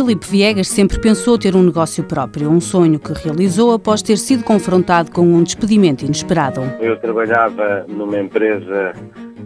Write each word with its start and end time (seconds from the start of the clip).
Filipe 0.00 0.26
Viegas 0.26 0.68
sempre 0.68 0.98
pensou 0.98 1.36
ter 1.36 1.54
um 1.54 1.62
negócio 1.62 2.02
próprio, 2.02 2.48
um 2.48 2.58
sonho 2.58 2.98
que 2.98 3.12
realizou 3.12 3.74
após 3.74 4.00
ter 4.00 4.16
sido 4.16 4.42
confrontado 4.42 5.10
com 5.10 5.20
um 5.20 5.42
despedimento 5.42 6.06
inesperado. 6.06 6.62
Eu 6.80 6.98
trabalhava 6.98 7.84
numa 7.86 8.18
empresa 8.18 8.94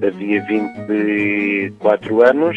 havia 0.00 0.40
24 0.44 2.22
anos, 2.22 2.56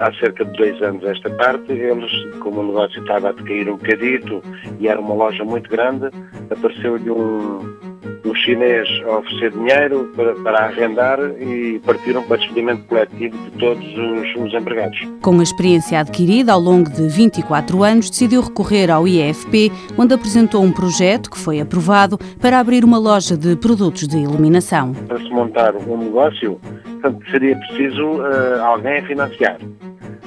há 0.00 0.12
cerca 0.12 0.44
de 0.44 0.52
dois 0.52 0.82
anos 0.82 1.02
esta 1.04 1.30
parte, 1.30 1.72
eles, 1.72 2.12
como 2.40 2.60
o 2.60 2.66
negócio 2.66 3.00
estava 3.00 3.30
a 3.30 3.32
decair 3.32 3.70
um 3.70 3.78
bocadito 3.78 4.42
e 4.78 4.86
era 4.86 5.00
uma 5.00 5.14
loja 5.14 5.44
muito 5.44 5.70
grande, 5.70 6.10
apareceu-lhe 6.50 7.10
um, 7.10 7.60
chinês 8.36 8.88
a 9.06 9.18
oferecer 9.18 9.52
dinheiro 9.52 10.12
para, 10.16 10.34
para 10.34 10.58
arrendar 10.66 11.18
e 11.40 11.80
partiram 11.84 12.22
para 12.22 12.34
o 12.34 12.38
despedimento 12.38 12.84
coletivo 12.84 13.36
de 13.36 13.50
todos 13.58 13.84
os, 13.84 14.36
os, 14.36 14.54
empregados. 14.54 14.98
Com 15.22 15.40
a 15.40 15.42
experiência 15.42 16.00
adquirida 16.00 16.52
ao 16.52 16.60
longo 16.60 16.90
de 16.90 17.06
24 17.08 17.82
anos, 17.82 18.10
decidiu 18.10 18.42
recorrer 18.42 18.90
ao 18.90 19.06
IEFP, 19.06 19.70
onde 19.96 20.14
apresentou 20.14 20.62
um 20.62 20.72
projeto 20.72 21.30
que 21.30 21.38
foi 21.38 21.60
aprovado 21.60 22.18
para 22.40 22.58
abrir 22.58 22.84
uma 22.84 22.98
loja 22.98 23.36
de 23.36 23.56
produtos 23.56 24.06
de 24.06 24.18
iluminação. 24.18 24.92
Para 25.06 25.18
se 25.18 25.30
montar 25.30 25.74
um 25.76 25.96
negócio, 25.96 26.60
seria 27.30 27.56
preciso 27.56 28.04
uh, 28.04 28.62
alguém 28.62 28.98
a 28.98 29.06
financiar. 29.06 29.58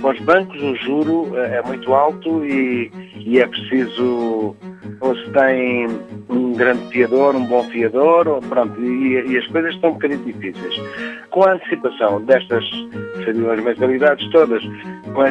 Para 0.02 0.14
os 0.14 0.20
bancos 0.22 0.62
o 0.62 0.76
juro 0.76 1.24
uh, 1.32 1.38
é 1.38 1.62
muito 1.64 1.94
alto 1.94 2.46
e, 2.46 2.92
e 3.16 3.40
é 3.40 3.48
preciso 3.48 4.56
ou 5.00 5.16
se 5.16 5.30
tem 5.32 5.88
um 6.30 6.54
grande 6.54 6.88
fiador, 6.88 7.36
um 7.36 7.46
bom 7.46 7.64
fiador, 7.66 8.28
ou, 8.28 8.42
pronto, 8.42 8.80
e, 8.82 9.32
e, 9.32 9.38
as 9.38 9.46
coisas 9.48 9.74
estão 9.74 9.92
um 9.92 9.94
bocadinho 9.94 10.24
difíceis. 10.24 10.76
Com 11.30 11.44
a 11.44 11.54
antecipação 11.54 12.22
destas, 12.22 12.64
seriam 13.24 13.52
as 13.52 13.64
mensalidades 13.64 14.28
todas, 14.32 14.64
com 15.14 15.22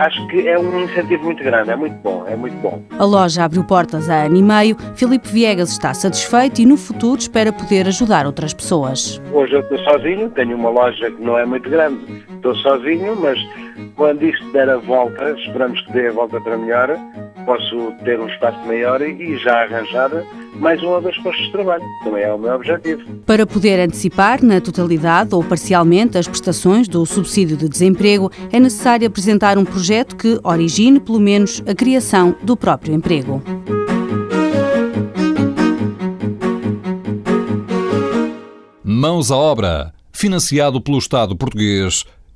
acho 0.00 0.26
que 0.28 0.46
é 0.46 0.58
um 0.58 0.82
incentivo 0.82 1.24
muito 1.24 1.42
grande, 1.42 1.70
é 1.70 1.76
muito 1.76 1.96
bom, 2.02 2.24
é 2.28 2.36
muito 2.36 2.56
bom. 2.56 2.82
A 2.98 3.04
loja 3.04 3.44
abriu 3.44 3.64
portas 3.64 4.08
há 4.10 4.24
ano 4.24 4.36
e 4.36 4.42
meio, 4.42 4.76
Filipe 4.94 5.28
Viegas 5.28 5.70
está 5.70 5.94
satisfeito 5.94 6.60
e 6.60 6.66
no 6.66 6.76
futuro 6.76 7.18
espera 7.18 7.52
poder 7.52 7.86
ajudar 7.86 8.26
outras 8.26 8.52
pessoas. 8.52 9.20
Hoje 9.32 9.54
eu 9.54 9.60
estou 9.60 9.78
sozinho, 9.78 10.30
tenho 10.30 10.56
uma 10.56 10.70
loja 10.70 11.10
que 11.10 11.22
não 11.22 11.38
é 11.38 11.46
muito 11.46 11.68
grande, 11.68 12.24
estou 12.34 12.54
sozinho, 12.56 13.16
mas 13.16 13.38
quando 13.96 14.24
isto 14.24 14.52
der 14.52 14.68
a 14.68 14.76
volta, 14.78 15.30
esperamos 15.32 15.80
que 15.82 15.92
dê 15.92 16.08
a 16.08 16.12
volta 16.12 16.40
para 16.40 16.56
melhor, 16.56 16.96
posso 17.44 17.92
ter 18.04 18.18
um 18.18 18.26
espaço 18.26 18.58
maior 18.66 19.00
e 19.02 19.36
já 19.38 19.62
arranjar 19.62 20.10
mais 20.56 20.82
uma 20.82 20.96
ou 20.96 21.02
dois 21.02 21.16
postos 21.18 21.44
de 21.46 21.52
trabalho. 21.52 21.84
Também 22.02 22.22
é 22.22 22.32
o 22.32 22.38
meu 22.38 22.54
objetivo. 22.54 23.02
Para 23.26 23.46
poder 23.46 23.80
antecipar 23.80 24.42
na 24.42 24.60
totalidade 24.60 25.34
ou 25.34 25.42
parcialmente 25.42 26.16
as 26.16 26.28
prestações 26.28 26.88
do 26.88 27.04
subsídio 27.04 27.56
de 27.56 27.68
desemprego, 27.68 28.30
é 28.52 28.60
necessário 28.60 29.06
apresentar 29.06 29.58
um 29.58 29.64
projeto 29.64 30.16
que 30.16 30.38
origine, 30.42 31.00
pelo 31.00 31.20
menos, 31.20 31.62
a 31.66 31.74
criação 31.74 32.34
do 32.42 32.56
próprio 32.56 32.94
emprego. 32.94 33.42
Mãos 38.82 39.30
à 39.30 39.36
obra. 39.36 39.92
Financiado 40.12 40.80
pelo 40.80 40.98
Estado 40.98 41.36
português 41.36 42.04